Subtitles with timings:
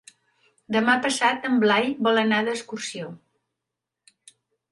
[0.75, 3.13] Demà passat en Blai vol anar d'excursió.